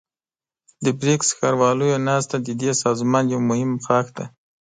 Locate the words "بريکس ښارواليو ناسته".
0.99-2.35